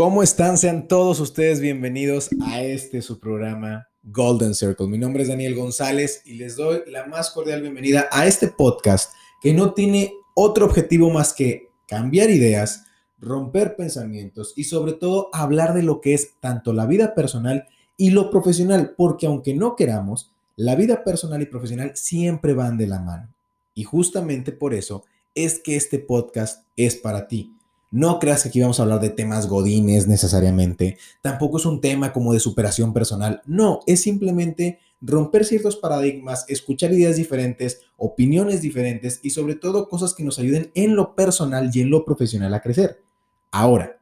[0.00, 0.56] ¿Cómo están?
[0.56, 4.86] Sean todos ustedes bienvenidos a este su programa Golden Circle.
[4.86, 9.12] Mi nombre es Daniel González y les doy la más cordial bienvenida a este podcast
[9.42, 12.86] que no tiene otro objetivo más que cambiar ideas,
[13.18, 18.08] romper pensamientos y sobre todo hablar de lo que es tanto la vida personal y
[18.08, 23.00] lo profesional, porque aunque no queramos, la vida personal y profesional siempre van de la
[23.00, 23.28] mano.
[23.74, 25.04] Y justamente por eso
[25.34, 27.52] es que este podcast es para ti.
[27.90, 30.96] No creas que aquí vamos a hablar de temas godines necesariamente.
[31.22, 33.42] Tampoco es un tema como de superación personal.
[33.46, 40.14] No, es simplemente romper ciertos paradigmas, escuchar ideas diferentes, opiniones diferentes y sobre todo cosas
[40.14, 43.02] que nos ayuden en lo personal y en lo profesional a crecer.
[43.50, 43.98] Ahora,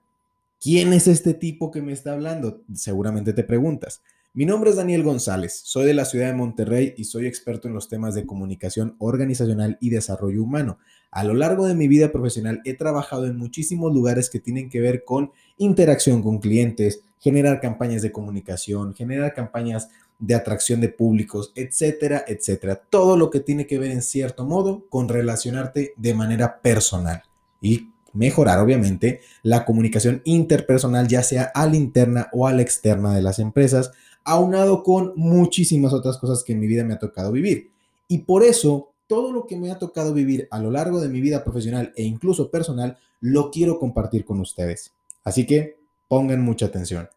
[0.60, 2.60] ¿quién es este tipo que me está hablando?
[2.74, 4.02] Seguramente te preguntas.
[4.34, 7.74] Mi nombre es Daniel González, soy de la ciudad de Monterrey y soy experto en
[7.74, 10.78] los temas de comunicación organizacional y desarrollo humano.
[11.10, 14.80] A lo largo de mi vida profesional he trabajado en muchísimos lugares que tienen que
[14.80, 21.50] ver con interacción con clientes, generar campañas de comunicación, generar campañas de atracción de públicos,
[21.56, 22.76] etcétera, etcétera.
[22.76, 27.22] Todo lo que tiene que ver en cierto modo con relacionarte de manera personal
[27.62, 33.14] y mejorar obviamente la comunicación interpersonal, ya sea a la interna o a la externa
[33.14, 33.92] de las empresas,
[34.24, 37.70] aunado con muchísimas otras cosas que en mi vida me ha tocado vivir.
[38.08, 41.20] Y por eso, todo lo que me ha tocado vivir a lo largo de mi
[41.20, 44.92] vida profesional e incluso personal, lo quiero compartir con ustedes.
[45.24, 45.76] Así que
[46.08, 47.08] pongan mucha atención.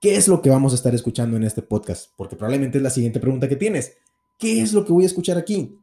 [0.00, 2.10] ¿Qué es lo que vamos a estar escuchando en este podcast?
[2.16, 3.98] Porque probablemente es la siguiente pregunta que tienes.
[4.38, 5.78] ¿Qué es lo que voy a escuchar aquí?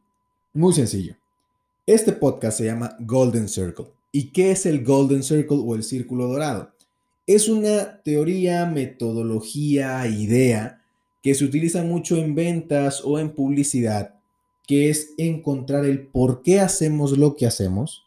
[0.52, 1.14] Muy sencillo.
[1.86, 3.97] Este podcast se llama Golden Circle.
[4.10, 6.72] ¿Y qué es el Golden Circle o el círculo dorado?
[7.26, 10.82] Es una teoría, metodología, idea
[11.22, 14.14] que se utiliza mucho en ventas o en publicidad,
[14.66, 18.06] que es encontrar el por qué hacemos lo que hacemos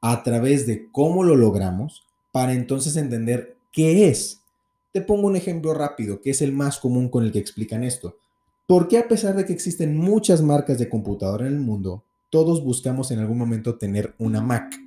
[0.00, 4.42] a través de cómo lo logramos para entonces entender qué es.
[4.92, 8.16] Te pongo un ejemplo rápido, que es el más común con el que explican esto.
[8.68, 12.62] ¿Por qué a pesar de que existen muchas marcas de computadora en el mundo, todos
[12.62, 14.81] buscamos en algún momento tener una Mac?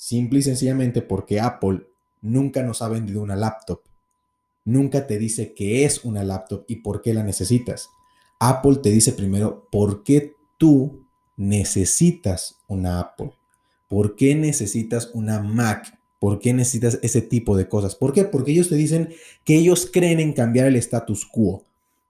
[0.00, 1.88] Simple y sencillamente porque Apple
[2.20, 3.80] nunca nos ha vendido una laptop.
[4.64, 7.90] Nunca te dice qué es una laptop y por qué la necesitas.
[8.38, 11.04] Apple te dice primero por qué tú
[11.36, 13.32] necesitas una Apple.
[13.88, 15.98] ¿Por qué necesitas una Mac?
[16.20, 17.96] ¿Por qué necesitas ese tipo de cosas?
[17.96, 18.22] ¿Por qué?
[18.22, 19.08] Porque ellos te dicen
[19.44, 21.64] que ellos creen en cambiar el status quo.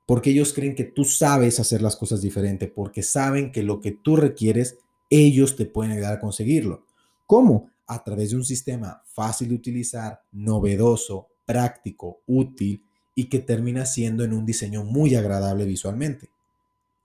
[0.04, 2.68] Porque ellos creen que tú sabes hacer las cosas diferente.
[2.68, 4.76] Porque saben que lo que tú requieres,
[5.08, 6.84] ellos te pueden ayudar a conseguirlo.
[7.24, 7.70] ¿Cómo?
[7.88, 12.84] A través de un sistema fácil de utilizar, novedoso, práctico, útil
[13.14, 16.28] y que termina siendo en un diseño muy agradable visualmente.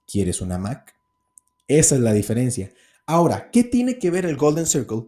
[0.05, 0.93] ¿Quieres una Mac?
[1.67, 2.71] Esa es la diferencia.
[3.05, 5.05] Ahora, ¿qué tiene que ver el Golden Circle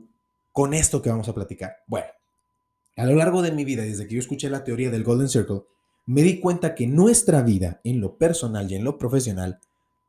[0.51, 1.77] con esto que vamos a platicar?
[1.85, 2.07] Bueno,
[2.95, 5.63] a lo largo de mi vida, desde que yo escuché la teoría del Golden Circle,
[6.05, 9.59] me di cuenta que nuestra vida, en lo personal y en lo profesional,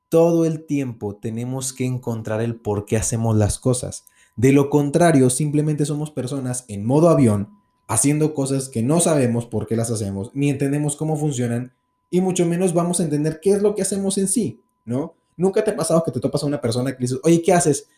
[0.09, 4.04] todo el tiempo tenemos que encontrar el por qué hacemos las cosas.
[4.36, 7.48] De lo contrario, simplemente somos personas en modo avión,
[7.88, 11.72] haciendo cosas que no sabemos por qué las hacemos, ni entendemos cómo funcionan,
[12.10, 15.14] y mucho menos vamos a entender qué es lo que hacemos en sí, ¿no?
[15.38, 17.88] Nunca te ha pasado que te topas a una persona que dices, oye, ¿qué haces?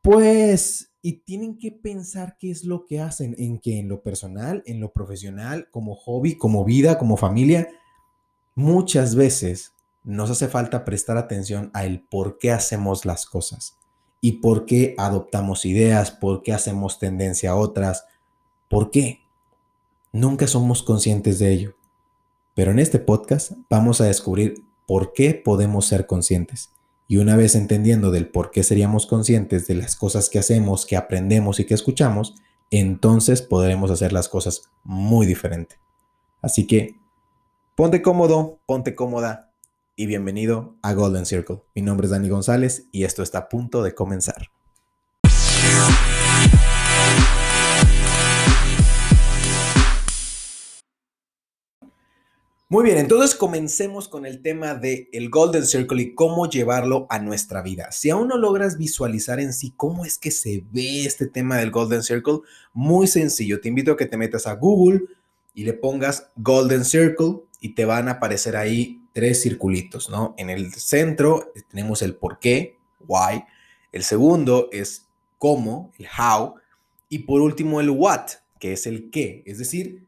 [0.00, 4.62] Pues, y tienen que pensar qué es lo que hacen, en qué, en lo personal,
[4.66, 7.68] en lo profesional, como hobby, como vida, como familia.
[8.54, 9.72] Muchas veces
[10.04, 13.79] nos hace falta prestar atención a el por qué hacemos las cosas
[14.20, 18.04] y por qué adoptamos ideas, por qué hacemos tendencia a otras,
[18.68, 19.20] por qué.
[20.12, 21.74] Nunca somos conscientes de ello.
[22.54, 26.70] Pero en este podcast vamos a descubrir por qué podemos ser conscientes.
[27.08, 30.96] Y una vez entendiendo del por qué seríamos conscientes de las cosas que hacemos, que
[30.96, 32.34] aprendemos y que escuchamos,
[32.70, 35.76] entonces podremos hacer las cosas muy diferente.
[36.42, 36.96] Así que
[37.74, 39.49] ponte cómodo, ponte cómoda,
[40.00, 41.58] y bienvenido a Golden Circle.
[41.74, 44.46] Mi nombre es Dani González y esto está a punto de comenzar.
[52.70, 57.18] Muy bien, entonces comencemos con el tema de el Golden Circle y cómo llevarlo a
[57.18, 57.92] nuestra vida.
[57.92, 61.70] Si aún no logras visualizar en sí cómo es que se ve este tema del
[61.70, 62.38] Golden Circle,
[62.72, 63.60] muy sencillo.
[63.60, 65.02] Te invito a que te metas a Google
[65.52, 70.34] y le pongas Golden Circle y te van a aparecer ahí tres circulitos, ¿no?
[70.36, 72.76] En el centro tenemos el por qué,
[73.06, 73.44] why.
[73.92, 75.06] El segundo es
[75.38, 76.54] cómo, el how.
[77.08, 79.42] Y por último el what, que es el qué.
[79.46, 80.04] Es decir,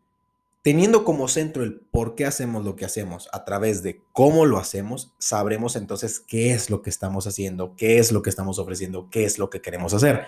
[0.62, 4.58] teniendo como centro el por qué hacemos lo que hacemos a través de cómo lo
[4.58, 9.08] hacemos, sabremos entonces qué es lo que estamos haciendo, qué es lo que estamos ofreciendo,
[9.10, 10.26] qué es lo que queremos hacer.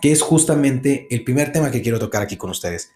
[0.00, 2.92] Que es justamente el primer tema que quiero tocar aquí con ustedes.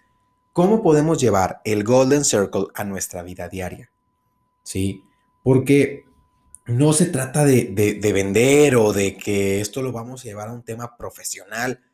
[0.57, 3.91] ¿cómo podemos llevar el Golden Circle a nuestra vida diaria?
[4.63, 5.05] ¿Sí?
[5.47, 6.07] Porque
[6.67, 7.67] no se trata de,
[8.01, 11.85] de, vender o de que esto lo vamos a llevar a un tema profesional.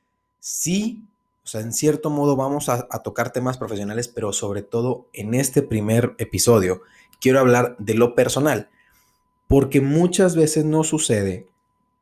[0.40, 1.04] Sí,
[1.44, 5.34] o sea, en cierto modo vamos a, a tocar temas profesionales, pero sobre todo en
[5.34, 6.80] este primer episodio
[7.20, 8.70] quiero hablar de lo personal,
[9.48, 11.46] porque muchas veces no sucede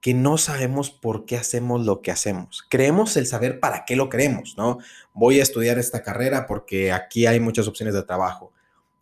[0.00, 2.64] que no sabemos por qué hacemos lo que hacemos.
[2.70, 4.78] Creemos el saber para qué lo queremos, ¿no?
[5.14, 8.52] Voy a estudiar esta carrera porque aquí hay muchas opciones de trabajo.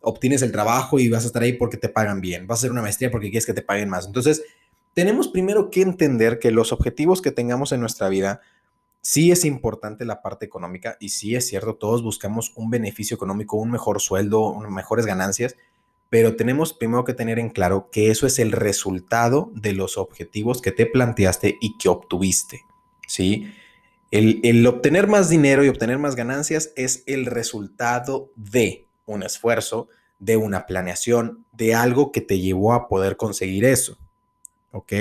[0.00, 2.46] Obtienes el trabajo y vas a estar ahí porque te pagan bien.
[2.46, 4.06] Vas a hacer una maestría porque quieres que te paguen más.
[4.06, 4.42] Entonces,
[4.94, 8.40] tenemos primero que entender que los objetivos que tengamos en nuestra vida,
[9.00, 13.56] sí es importante la parte económica y sí es cierto, todos buscamos un beneficio económico,
[13.56, 15.56] un mejor sueldo, mejores ganancias,
[16.10, 20.60] pero tenemos primero que tener en claro que eso es el resultado de los objetivos
[20.60, 22.62] que te planteaste y que obtuviste,
[23.06, 23.52] ¿sí?
[24.10, 29.88] El, el, obtener más dinero y obtener más ganancias es el resultado de un esfuerzo,
[30.18, 33.98] de una planeación, de algo que te llevó a poder conseguir eso,
[34.72, 34.92] ¿ok?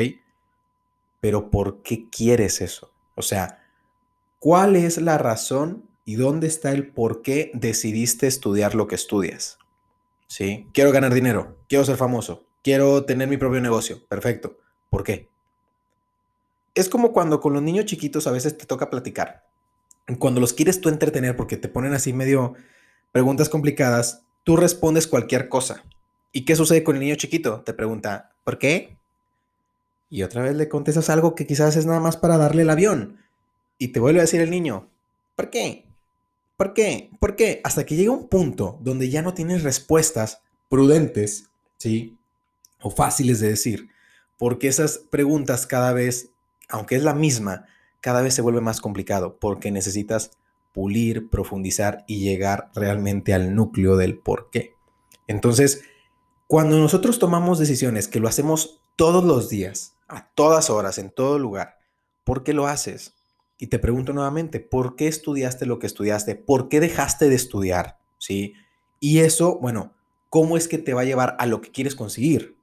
[1.19, 2.91] Pero ¿por qué quieres eso?
[3.15, 3.63] O sea,
[4.39, 9.57] ¿cuál es la razón y dónde está el por qué decidiste estudiar lo que estudias?
[10.27, 10.67] ¿sí?
[10.73, 14.05] Quiero ganar dinero, quiero ser famoso, quiero tener mi propio negocio.
[14.07, 14.57] Perfecto.
[14.89, 15.29] ¿Por qué?
[16.75, 19.47] Es como cuando con los niños chiquitos a veces te toca platicar.
[20.19, 22.53] Cuando los quieres tú entretener porque te ponen así medio
[23.11, 25.83] preguntas complicadas, tú respondes cualquier cosa.
[26.31, 27.61] ¿Y qué sucede con el niño chiquito?
[27.61, 28.97] Te pregunta, ¿por qué?
[30.09, 33.17] Y otra vez le contestas algo que quizás es nada más para darle el avión.
[33.77, 34.89] Y te vuelve a decir el niño,
[35.35, 35.85] ¿por qué?
[36.55, 37.11] ¿Por qué?
[37.19, 37.61] ¿Por qué?
[37.63, 42.17] Hasta que llega un punto donde ya no tienes respuestas prudentes, ¿sí?
[42.81, 43.89] O fáciles de decir,
[44.37, 46.31] porque esas preguntas cada vez,
[46.69, 47.65] aunque es la misma,
[48.01, 50.31] cada vez se vuelve más complicado, porque necesitas
[50.77, 54.75] pulir, profundizar y llegar realmente al núcleo del por qué.
[55.25, 55.81] Entonces,
[56.45, 61.39] cuando nosotros tomamos decisiones que lo hacemos todos los días, a todas horas, en todo
[61.39, 61.79] lugar,
[62.23, 63.15] ¿por qué lo haces?
[63.57, 66.35] Y te pregunto nuevamente, ¿por qué estudiaste lo que estudiaste?
[66.35, 67.97] ¿Por qué dejaste de estudiar?
[68.19, 68.53] ¿Sí?
[68.99, 69.95] Y eso, bueno,
[70.29, 72.55] ¿cómo es que te va a llevar a lo que quieres conseguir?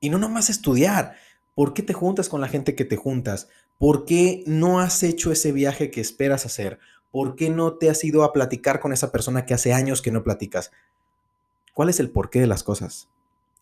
[0.00, 1.16] Y no nomás estudiar.
[1.54, 3.50] ¿Por qué te juntas con la gente que te juntas?
[3.76, 6.78] ¿Por qué no has hecho ese viaje que esperas hacer?
[7.12, 10.10] ¿Por qué no te has ido a platicar con esa persona que hace años que
[10.10, 10.72] no platicas?
[11.74, 13.08] ¿Cuál es el porqué de las cosas?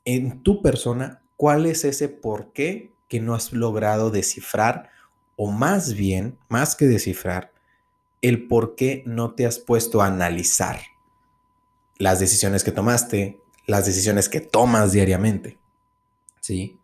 [0.06, 4.88] En tu persona, ¿cuál es ese porqué que no has logrado descifrar
[5.36, 7.52] o más bien, más que descifrar,
[8.22, 10.80] el por qué no te has puesto a analizar
[11.98, 15.58] las decisiones que tomaste, las decisiones que tomas diariamente.
[16.40, 16.79] ¿Sí?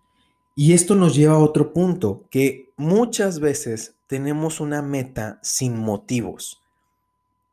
[0.56, 6.60] Y esto nos lleva a otro punto, que muchas veces tenemos una meta sin motivos.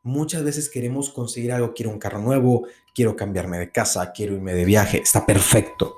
[0.02, 4.54] Muchas veces queremos conseguir algo, quiero un carro nuevo, quiero cambiarme de casa, quiero irme
[4.54, 5.94] de viaje, está perfecto.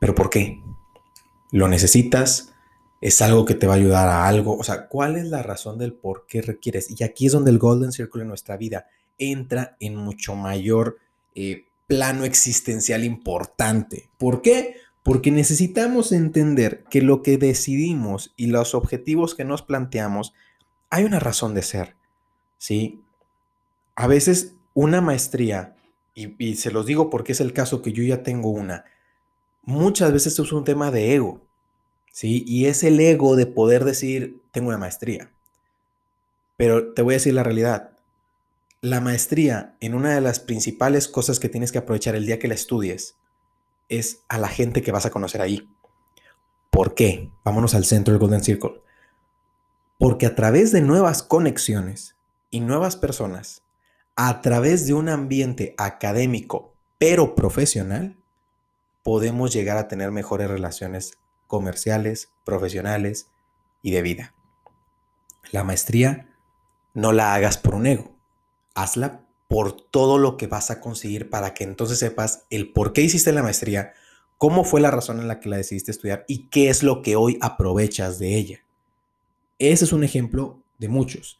[0.00, 0.60] Pero ¿por qué?
[1.52, 2.52] ¿Lo necesitas?
[3.02, 4.56] es algo que te va a ayudar a algo.
[4.56, 6.88] O sea, ¿cuál es la razón del por qué requieres?
[6.88, 8.86] Y aquí es donde el Golden Circle en nuestra vida
[9.18, 10.98] entra en mucho mayor
[11.34, 14.08] eh, plano existencial importante.
[14.18, 14.76] ¿Por qué?
[15.02, 20.32] Porque necesitamos entender que lo que decidimos y los objetivos que nos planteamos,
[20.90, 21.96] hay una razón de ser.
[22.58, 23.00] ¿Sí?
[23.96, 25.74] A veces una maestría,
[26.14, 28.84] y, se los digo porque es el caso que yo ya tengo una,
[29.62, 31.40] muchas veces es un tema de ego.
[32.12, 32.44] ¿sí?
[32.46, 35.32] Y es el ego de poder decir, tengo una maestría.
[36.56, 37.90] Pero te voy a decir la realidad.
[38.80, 42.48] La maestría, en una de las principales cosas que tienes que aprovechar el día que
[42.48, 43.16] la estudies,
[43.88, 45.68] es a la gente que vas a conocer ahí.
[46.70, 47.30] ¿Por qué?
[47.44, 48.82] Vámonos al centro del Golden Circle.
[49.98, 52.16] Porque a través de nuevas conexiones
[52.50, 53.62] y nuevas personas,
[54.16, 58.16] a través de un ambiente académico pero profesional,
[59.02, 63.28] podemos llegar a tener mejores relaciones comerciales, profesionales
[63.82, 64.34] y de vida.
[65.50, 66.28] La maestría
[66.94, 68.16] no la hagas por un ego,
[68.74, 73.02] hazla por todo lo que vas a conseguir para que entonces sepas el por qué
[73.02, 73.92] hiciste la maestría,
[74.38, 77.16] cómo fue la razón en la que la decidiste estudiar y qué es lo que
[77.16, 78.64] hoy aprovechas de ella.
[79.58, 81.38] Ese es un ejemplo de muchos.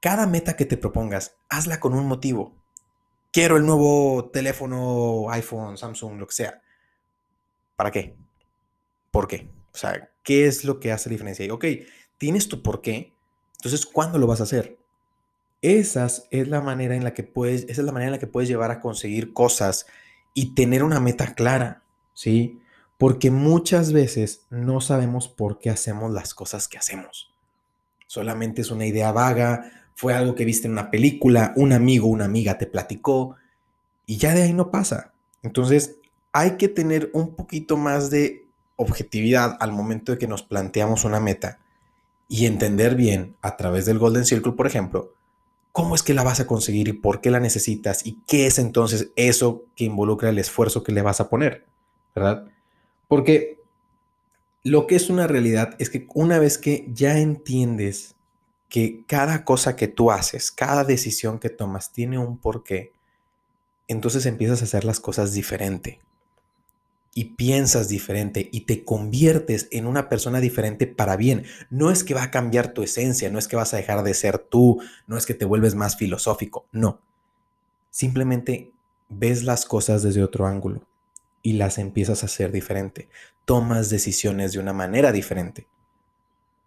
[0.00, 2.56] Cada meta que te propongas, hazla con un motivo.
[3.30, 6.62] Quiero el nuevo teléfono, iPhone, Samsung, lo que sea.
[7.76, 8.16] ¿Para qué?
[9.10, 9.50] ¿Por qué?
[9.74, 11.44] O sea, ¿qué es lo que hace la diferencia?
[11.44, 11.66] Y, ok,
[12.16, 13.12] tienes tu por qué,
[13.58, 14.79] entonces, ¿cuándo lo vas a hacer?
[15.62, 18.26] Esa es la manera en la que puedes, esa es la manera en la que
[18.26, 19.86] puedes llevar a conseguir cosas
[20.32, 21.82] y tener una meta clara,
[22.14, 22.60] ¿sí?
[22.96, 27.34] Porque muchas veces no sabemos por qué hacemos las cosas que hacemos.
[28.06, 32.24] Solamente es una idea vaga, fue algo que viste en una película, un amigo, una
[32.24, 33.36] amiga te platicó
[34.06, 35.12] y ya de ahí no pasa.
[35.42, 35.96] Entonces,
[36.32, 41.20] hay que tener un poquito más de objetividad al momento de que nos planteamos una
[41.20, 41.58] meta
[42.28, 45.12] y entender bien a través del Golden Circle, por ejemplo,
[45.72, 48.58] cómo es que la vas a conseguir y por qué la necesitas y qué es
[48.58, 51.66] entonces eso que involucra el esfuerzo que le vas a poner,
[52.14, 52.46] ¿verdad?
[53.08, 53.58] Porque
[54.62, 58.14] lo que es una realidad es que una vez que ya entiendes
[58.68, 62.92] que cada cosa que tú haces, cada decisión que tomas tiene un porqué,
[63.88, 66.00] entonces empiezas a hacer las cosas diferente
[67.14, 71.44] y piensas diferente y te conviertes en una persona diferente para bien.
[71.68, 74.14] No es que va a cambiar tu esencia, no es que vas a dejar de
[74.14, 77.00] ser tú, no es que te vuelves más filosófico, no.
[77.90, 78.72] Simplemente
[79.08, 80.86] ves las cosas desde otro ángulo
[81.42, 83.08] y las empiezas a hacer diferente.
[83.44, 85.66] Tomas decisiones de una manera diferente.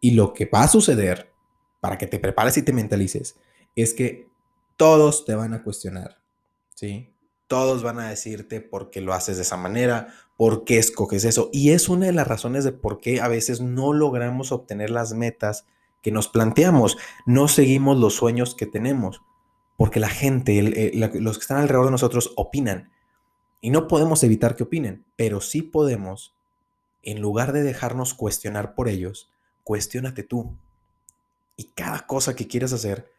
[0.02, 1.32] Y lo que va a suceder,
[1.80, 3.38] para que te prepares y te mentalices,
[3.76, 4.28] es que
[4.76, 6.22] todos te van a cuestionar,
[6.76, 7.14] ¿sí?
[7.48, 11.50] Todos van a decirte por qué lo haces de esa manera, por qué escoges eso.
[11.54, 15.14] Y es una de las razones de por qué a veces no logramos obtener las
[15.14, 15.66] metas
[16.02, 16.98] que nos planteamos.
[17.26, 19.22] No seguimos los sueños que tenemos,
[19.78, 22.92] porque la gente, los que están alrededor de nosotros opinan.
[23.62, 26.36] Y no podemos evitar que opinen, pero sí podemos,
[27.04, 29.32] en lugar de dejarnos cuestionar por ellos,
[29.64, 30.58] cuestionate tú.
[31.56, 33.10] Y cada cosa que quieres hacer,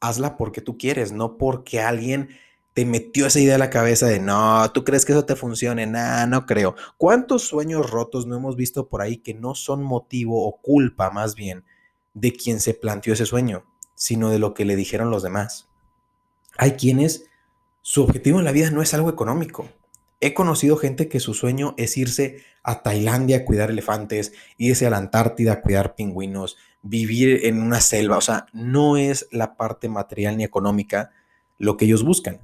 [0.00, 2.30] hazla porque tú quieres, no porque alguien
[2.74, 5.86] te metió esa idea a la cabeza de no, tú crees que eso te funcione,
[5.86, 6.74] nah, no creo.
[6.96, 11.34] ¿Cuántos sueños rotos no hemos visto por ahí que no son motivo o culpa más
[11.34, 11.64] bien
[12.14, 13.64] de quien se planteó ese sueño,
[13.94, 15.68] sino de lo que le dijeron los demás?
[16.56, 17.26] Hay quienes
[17.82, 19.68] su objetivo en la vida no es algo económico.
[20.20, 24.90] He conocido gente que su sueño es irse a Tailandia a cuidar elefantes, irse a
[24.90, 28.16] la Antártida a cuidar pingüinos, vivir en una selva.
[28.16, 31.10] O sea, no es la parte material ni económica
[31.58, 32.40] lo que ellos buscan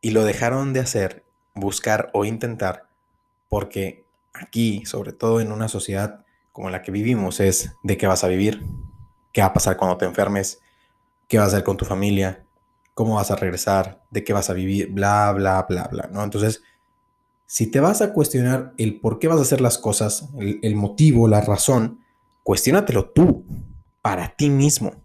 [0.00, 1.24] y lo dejaron de hacer,
[1.54, 2.88] buscar o intentar,
[3.48, 8.24] porque aquí, sobre todo en una sociedad como la que vivimos, es de qué vas
[8.24, 8.62] a vivir,
[9.32, 10.60] qué va a pasar cuando te enfermes,
[11.28, 12.44] qué vas a hacer con tu familia,
[12.94, 16.24] cómo vas a regresar, de qué vas a vivir, bla, bla, bla, bla, ¿no?
[16.24, 16.62] Entonces,
[17.46, 20.74] si te vas a cuestionar el por qué vas a hacer las cosas, el, el
[20.74, 22.00] motivo, la razón,
[22.42, 23.44] cuestiónatelo tú,
[24.02, 25.02] para ti mismo.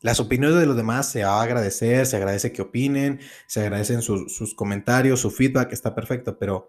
[0.00, 4.00] Las opiniones de los demás se va a agradecer, se agradece que opinen, se agradecen
[4.02, 6.68] sus comentarios, su feedback, está perfecto, pero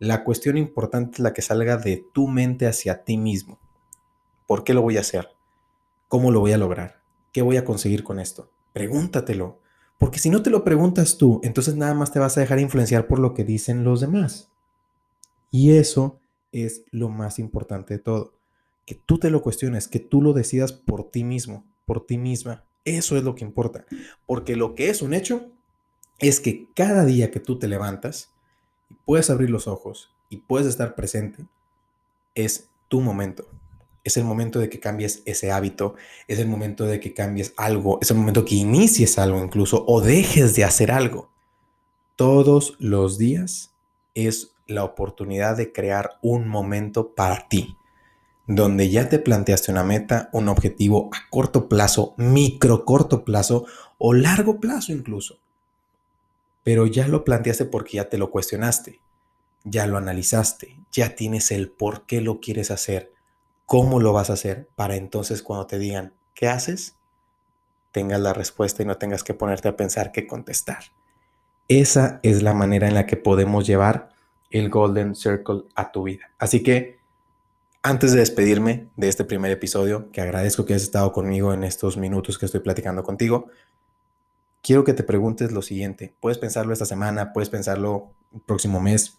[0.00, 3.60] la cuestión importante es la que salga de tu mente hacia ti mismo.
[4.46, 5.28] ¿Por qué lo voy a hacer?
[6.08, 7.00] ¿Cómo lo voy a lograr?
[7.32, 8.50] ¿Qué voy a conseguir con esto?
[8.72, 9.60] Pregúntatelo.
[9.96, 13.06] Porque si no te lo preguntas tú, entonces nada más te vas a dejar influenciar
[13.06, 14.50] por lo que dicen los demás.
[15.50, 18.34] Y eso es lo más importante de todo.
[18.84, 22.66] Que tú te lo cuestiones, que tú lo decidas por ti mismo por ti misma.
[22.84, 23.86] Eso es lo que importa.
[24.26, 25.50] Porque lo que es un hecho
[26.18, 28.30] es que cada día que tú te levantas
[28.90, 31.46] y puedes abrir los ojos y puedes estar presente,
[32.34, 33.48] es tu momento.
[34.04, 35.94] Es el momento de que cambies ese hábito,
[36.28, 40.02] es el momento de que cambies algo, es el momento que inicies algo incluso o
[40.02, 41.30] dejes de hacer algo.
[42.16, 43.74] Todos los días
[44.12, 47.78] es la oportunidad de crear un momento para ti
[48.48, 53.66] donde ya te planteaste una meta, un objetivo a corto plazo, micro corto plazo
[53.98, 55.38] o largo plazo incluso.
[56.64, 59.00] Pero ya lo planteaste porque ya te lo cuestionaste,
[59.62, 63.12] ya lo analizaste, ya tienes el por qué lo quieres hacer,
[63.66, 66.98] cómo lo vas a hacer, para entonces cuando te digan, ¿qué haces?
[67.92, 70.84] tengas la respuesta y no tengas que ponerte a pensar qué contestar.
[71.68, 74.10] Esa es la manera en la que podemos llevar
[74.50, 76.30] el Golden Circle a tu vida.
[76.38, 76.97] Así que
[77.82, 81.96] antes de despedirme de este primer episodio, que agradezco que hayas estado conmigo en estos
[81.96, 83.48] minutos que estoy platicando contigo,
[84.62, 86.14] quiero que te preguntes lo siguiente.
[86.20, 89.18] Puedes pensarlo esta semana, puedes pensarlo el próximo mes,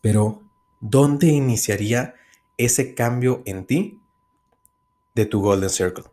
[0.00, 0.42] pero
[0.80, 2.14] ¿dónde iniciaría
[2.56, 4.00] ese cambio en ti
[5.14, 6.04] de tu Golden Circle?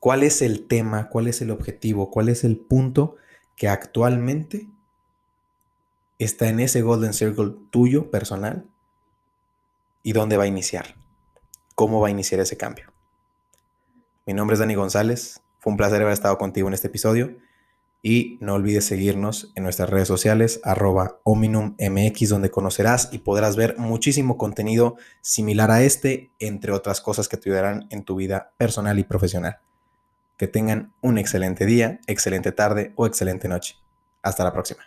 [0.00, 3.16] ¿Cuál es el tema, cuál es el objetivo, cuál es el punto
[3.54, 4.68] que actualmente
[6.18, 8.66] está en ese Golden Circle tuyo personal
[10.06, 10.94] y dónde va a iniciar.
[11.74, 12.92] ¿Cómo va a iniciar ese cambio?
[14.24, 15.40] Mi nombre es Dani González.
[15.58, 17.36] Fue un placer haber estado contigo en este episodio.
[18.02, 23.78] Y no olvides seguirnos en nuestras redes sociales, arroba ominum.mx, donde conocerás y podrás ver
[23.78, 29.00] muchísimo contenido similar a este, entre otras cosas que te ayudarán en tu vida personal
[29.00, 29.58] y profesional.
[30.36, 33.74] Que tengan un excelente día, excelente tarde o excelente noche.
[34.22, 34.84] Hasta la próxima.